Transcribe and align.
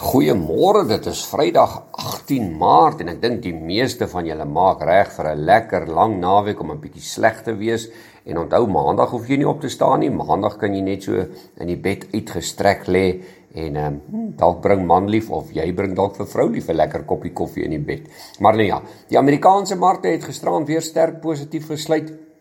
Goeiemôre, 0.00 0.86
dit 0.88 1.06
is 1.06 1.20
Vrydag 1.28 1.72
18 2.00 2.46
Maart 2.56 3.02
en 3.04 3.10
ek 3.12 3.18
dink 3.20 3.42
die 3.44 3.52
meeste 3.52 4.06
van 4.08 4.24
julle 4.24 4.46
maak 4.48 4.80
reg 4.88 5.10
vir 5.12 5.26
'n 5.28 5.44
lekker 5.44 5.86
lang 5.86 6.16
naweek 6.20 6.60
om 6.60 6.70
'n 6.72 6.80
bietjie 6.80 7.02
sleg 7.02 7.42
te 7.44 7.52
wees. 7.52 7.90
En 8.24 8.38
onthou, 8.38 8.66
Maandag 8.66 9.10
hoef 9.10 9.28
jy 9.28 9.36
nie 9.36 9.48
op 9.48 9.60
te 9.60 9.68
staan 9.68 10.00
nie. 10.00 10.10
Maandag 10.10 10.56
kan 10.58 10.74
jy 10.74 10.80
net 10.80 11.02
so 11.02 11.12
in 11.60 11.66
die 11.66 11.76
bed 11.76 12.06
uitgestrek 12.14 12.86
lê 12.86 13.20
en 13.54 13.76
ehm 13.76 14.00
um, 14.14 14.34
dalk 14.36 14.62
bring 14.62 14.86
manlief 14.86 15.30
of 15.30 15.52
jy 15.52 15.72
bring 15.74 15.94
dalk 15.94 16.16
vir 16.16 16.26
vroulief 16.26 16.68
'n 16.68 16.76
lekker 16.76 17.04
koppie 17.04 17.32
koffie 17.32 17.64
in 17.64 17.70
die 17.70 17.78
bed. 17.78 18.08
Maar 18.40 18.56
nee 18.56 18.66
ja, 18.66 18.82
die 19.08 19.18
Amerikaanse 19.18 19.76
markte 19.76 20.08
het 20.08 20.24
gisterand 20.24 20.66
weer 20.66 20.82
sterk 20.82 21.20
positief 21.20 21.66
gesluit. 21.66 22.31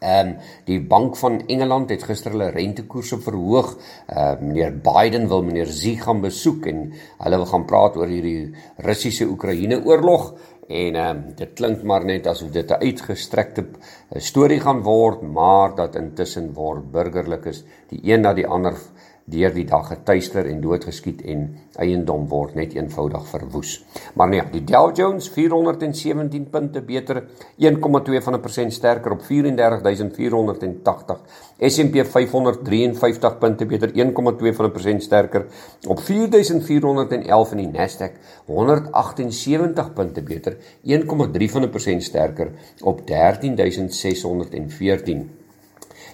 Ehm 0.00 0.28
um, 0.28 0.36
die 0.64 0.80
Bank 0.80 1.16
van 1.16 1.38
Engeland 1.46 1.90
het 1.90 2.02
gister 2.04 2.34
hulle 2.34 2.50
rentekoerse 2.52 3.16
verhoog. 3.24 3.76
Ehm 4.06 4.18
uh, 4.18 4.40
meneer 4.40 4.74
Biden 4.76 5.28
wil 5.28 5.42
meneer 5.42 5.70
Xi 5.72 5.96
gaan 5.96 6.20
besoek 6.20 6.66
en 6.66 6.92
hulle 7.18 7.36
wil 7.36 7.46
gaan 7.46 7.64
praat 7.64 7.96
oor 7.96 8.12
hierdie 8.12 8.52
Russiese 8.76 9.24
Oekraïne 9.24 9.80
oorlog 9.84 10.34
en 10.68 10.94
ehm 10.94 11.16
um, 11.16 11.22
dit 11.38 11.52
klink 11.54 11.82
maar 11.82 12.04
net 12.04 12.26
asof 12.26 12.50
dit 12.50 12.70
'n 12.70 12.82
uitgestrekte 12.82 13.64
eh, 14.10 14.20
storie 14.20 14.60
gaan 14.60 14.82
word, 14.82 15.22
maar 15.22 15.74
dat 15.74 15.96
intussen 15.96 16.52
word 16.52 16.90
burgerlikes 16.92 17.64
die 17.88 18.00
een 18.02 18.20
na 18.20 18.34
die 18.34 18.46
ander 18.46 18.74
deur 19.26 19.50
die 19.50 19.64
dag 19.66 19.88
getuister 19.90 20.46
en 20.46 20.60
doodgeskiet 20.62 21.24
en 21.26 21.48
eiendom 21.82 22.28
word 22.30 22.54
net 22.54 22.76
eenvoudig 22.76 23.24
verwoes. 23.26 23.84
Maar 24.14 24.28
nee, 24.30 24.42
die 24.52 24.64
Dow 24.64 24.94
Jones 24.94 25.28
417 25.34 26.46
punte 26.50 26.82
beter, 26.86 27.24
1,2 27.58 28.20
van 28.22 28.34
'n 28.34 28.40
persent 28.40 28.72
sterker 28.72 29.12
op 29.12 29.22
34480. 29.22 31.18
S&P 31.58 32.06
553 32.06 33.38
punte 33.38 33.66
beter, 33.66 33.90
1,2 33.94 34.54
van 34.54 34.66
'n 34.66 34.72
persent 34.72 35.02
sterker 35.02 35.46
op 35.88 36.00
4411 36.00 37.50
en 37.50 37.56
die 37.56 37.72
Nasdaq 37.72 38.12
178 38.46 39.92
punte 39.92 40.22
beter, 40.22 40.56
1,3 40.84 41.50
van 41.50 41.62
'n 41.62 41.70
persent 41.70 42.02
sterker 42.02 42.50
op 42.80 43.06
13614. 43.06 45.30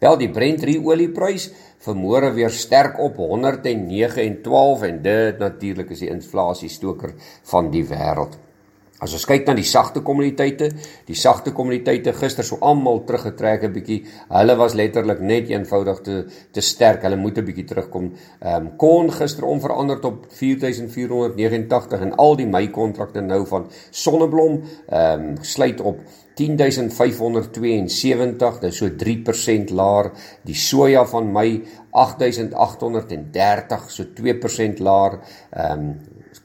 Wel 0.00 0.16
die 0.18 0.30
Brent 0.30 0.64
olieprys 0.64 1.50
vermoere 1.78 2.32
weer 2.32 2.50
sterk 2.50 2.98
op 3.00 3.16
109 3.16 4.22
en 4.22 4.42
12 4.42 4.82
en 4.82 5.02
dit 5.02 5.38
natuurlik 5.38 5.90
is 5.90 6.04
die 6.04 6.12
inflasie 6.12 6.68
stoker 6.68 7.14
van 7.42 7.70
die 7.70 7.84
wêreld. 7.84 8.36
As 9.00 9.14
ons 9.16 9.22
kyk 9.24 9.46
na 9.48 9.54
die 9.56 9.64
sagte 9.64 10.02
kommoditeite, 10.04 10.66
die 11.08 11.16
sagte 11.16 11.54
kommoditeite 11.56 12.12
gister 12.12 12.44
so 12.44 12.58
almal 12.60 13.00
teruggetrek 13.08 13.64
'n 13.64 13.72
bietjie. 13.72 14.04
Hulle 14.28 14.56
was 14.56 14.74
letterlik 14.74 15.20
net 15.20 15.48
eenvoudig 15.48 16.00
te 16.04 16.26
te 16.52 16.60
sterk. 16.60 17.02
Hulle 17.02 17.16
moet 17.16 17.38
'n 17.38 17.44
bietjie 17.44 17.64
terugkom. 17.64 18.12
Ehm 18.42 18.66
um, 18.66 18.76
korn 18.76 19.10
gister 19.10 19.44
onveranderd 19.44 20.04
op 20.04 20.26
4489 20.28 22.00
en 22.00 22.16
al 22.16 22.36
die 22.36 22.46
Mei 22.46 22.70
kontrakte 22.70 23.20
nou 23.20 23.46
van 23.46 23.70
Sonneblom 23.90 24.62
ehm 24.88 25.20
um, 25.20 25.36
sluit 25.40 25.80
op 25.80 25.98
10572, 26.40 28.60
dis 28.60 28.76
so 28.76 28.88
3% 28.88 29.70
laer. 29.70 30.10
Die 30.44 30.54
soja 30.54 31.06
van 31.06 31.32
Mei 31.32 31.62
8830, 31.90 33.90
so 33.90 34.04
2% 34.04 34.78
laer. 34.78 35.18
Ehm 35.50 35.78
um, 35.78 35.98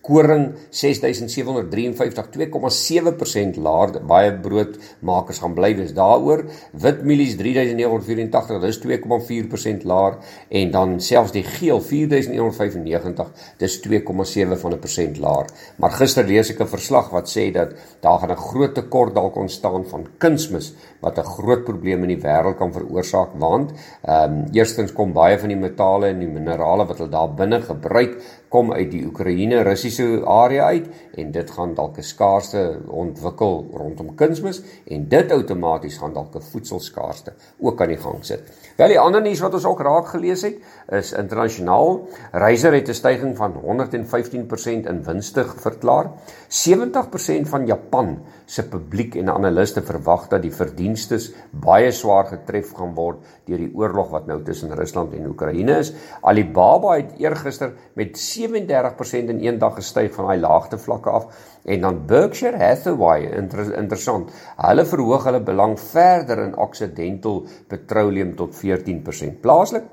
koring 0.05 0.53
6753 0.69 2.25
2,7% 2.35 3.57
laer. 3.61 3.95
Baie 4.05 4.33
broodmakers 4.41 5.39
gaan 5.41 5.55
bly 5.57 5.71
wees 5.79 5.93
daaroor. 5.97 6.45
Wit 6.85 7.03
mielies 7.03 7.35
3984 7.39 8.61
dis 8.61 8.79
2,4% 8.83 9.85
laer. 9.89 10.19
En 10.49 10.71
dan 10.71 10.99
selfs 11.01 11.33
die 11.35 11.43
geel 11.43 11.81
4195 11.81 13.31
dis 13.61 13.79
2,7 13.85 14.57
van 14.61 14.73
'n 14.73 14.79
persent 14.79 15.17
laer. 15.17 15.49
Maar 15.77 15.91
gister 15.91 16.25
lees 16.25 16.49
ek 16.49 16.61
'n 16.61 16.67
verslag 16.67 17.09
wat 17.09 17.27
sê 17.29 17.51
dat 17.51 17.73
daar 18.01 18.19
gaan 18.19 18.31
'n 18.31 18.45
groot 18.49 18.73
tekort 18.75 19.15
dalk 19.15 19.35
ontstaan 19.35 19.85
van 19.85 20.07
kunsmis 20.17 20.73
wat 21.01 21.17
'n 21.19 21.23
groot 21.37 21.63
probleem 21.63 22.03
in 22.03 22.13
die 22.13 22.23
wêreld 22.27 22.57
kan 22.57 22.73
veroorsaak 22.73 23.31
want 23.37 23.71
ehm 24.03 24.33
um, 24.33 24.45
eerstens 24.53 24.93
kom 24.93 25.13
baie 25.13 25.37
van 25.39 25.49
die 25.49 25.57
metale 25.57 26.07
en 26.07 26.19
die 26.19 26.27
minerale 26.27 26.85
wat 26.85 26.97
hulle 26.97 27.09
daar 27.09 27.33
binne 27.33 27.61
gebruik 27.61 28.17
kom 28.49 28.71
uit 28.73 28.91
die 28.91 29.05
Oekraïne 29.05 29.61
Russiese 29.75 30.21
area 30.25 30.65
uit 30.65 30.87
en 31.15 31.31
dit 31.31 31.51
gaan 31.51 31.73
dalk 31.73 31.97
'n 31.97 32.01
skaarste 32.01 32.79
ontwikkel 32.87 33.67
rondom 33.73 34.15
kunsmis 34.15 34.61
en 34.87 35.07
dit 35.07 35.31
outomaties 35.31 35.97
gaan 35.97 36.13
dalk 36.13 36.35
'n 36.35 36.41
voedselskaarste 36.41 37.33
ook 37.59 37.81
aan 37.81 37.87
die 37.87 37.97
gang 37.97 38.25
sit. 38.25 38.41
Wel 38.77 38.87
die 38.87 38.99
ander 38.99 39.21
nuus 39.21 39.39
wat 39.39 39.53
ons 39.53 39.65
ook 39.65 39.81
raak 39.81 40.07
gelees 40.07 40.41
het 40.41 40.57
is 40.91 41.13
internasionaal 41.13 42.07
Reiser 42.31 42.73
het 42.73 42.89
'n 42.89 42.93
stygings 42.93 43.37
van 43.37 43.51
115% 43.51 44.85
in 44.85 45.03
winste 45.03 45.45
verklaar. 45.45 46.11
70% 46.47 47.49
van 47.49 47.65
Japan 47.65 48.19
se 48.45 48.67
publiek 48.67 49.15
en 49.15 49.29
analiste 49.29 49.81
verwag 49.81 50.27
dat 50.27 50.41
die 50.41 50.53
verdienstes 50.53 51.31
baie 51.51 51.91
swaar 51.91 52.25
getref 52.25 52.73
gaan 52.73 52.93
word 52.93 53.17
deur 53.45 53.57
die 53.57 53.71
oorlog 53.73 54.09
wat 54.09 54.25
nou 54.25 54.43
tussen 54.43 54.75
Rusland 54.75 55.13
en 55.13 55.27
Oekraïne 55.27 55.77
is. 55.77 55.93
Alibaba 56.21 56.95
het 56.95 57.13
eergister 57.17 57.73
met 57.93 58.17
37% 58.17 59.29
in 59.29 59.45
een 59.45 59.59
dag 59.59 59.75
gestyg 59.75 60.13
van 60.13 60.25
daai 60.25 60.39
laagte 60.39 60.77
vlakke 61.05 61.11
af 61.11 61.25
en 61.65 61.81
dan 61.81 62.07
Berkshire 62.07 62.57
Hathaway 62.57 63.25
inter 63.37 63.73
interessant. 63.79 64.29
Hulle 64.57 64.85
verhoog 64.85 65.25
hulle 65.25 65.41
belang 65.41 65.77
verder 65.79 66.43
in 66.45 66.57
Occidental 66.57 67.47
Petroleum 67.69 68.35
tot 68.35 68.53
14%. 68.53 69.41
Plaaslik 69.41 69.83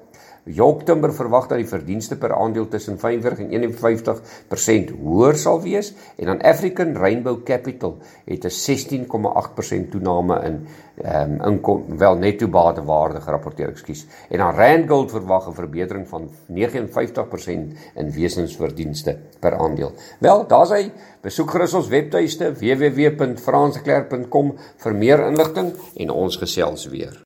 York 0.45 0.83
Timber 0.83 1.13
verwag 1.15 1.45
dat 1.47 1.61
die 1.61 1.69
verdienste 1.71 2.17
per 2.19 2.33
aandeel 2.35 2.67
tussen 2.69 2.99
45 2.99 3.45
en 3.45 3.53
51% 3.63 4.89
hoër 4.99 5.37
sal 5.39 5.61
wees 5.63 5.93
en 6.17 6.27
dan 6.33 6.41
African 6.43 6.97
Rainbow 6.99 7.45
Capital 7.47 8.01
het 8.27 8.45
'n 8.45 8.51
16,8% 8.51 9.91
toename 9.91 10.41
in 10.45 10.67
ehm 11.03 11.33
um, 11.33 11.41
inkom 11.53 11.99
wel 11.99 12.17
netto 12.17 12.49
batewaarde 12.49 13.21
gerapporteer, 13.21 13.69
ekskuus. 13.69 14.07
En 14.29 14.39
dan 14.39 14.55
Rand 14.55 14.89
Gold 14.89 15.11
verwag 15.11 15.49
'n 15.49 15.55
verbetering 15.55 16.09
van 16.09 16.31
59% 16.47 17.73
in 17.95 18.13
wesensverdienste 18.13 19.19
per 19.41 19.57
aandeel. 19.57 19.93
Wel, 20.19 20.47
daar's 20.47 20.71
hy. 20.71 20.93
Besoek 21.21 21.51
gerus 21.51 21.75
ons 21.75 21.89
webtuiste 21.89 22.53
www.fransklerk.com 22.53 24.55
vir 24.77 24.95
meer 24.95 25.27
inligting 25.27 25.73
en 25.97 26.11
ons 26.11 26.37
gesels 26.37 26.87
weer. 26.87 27.21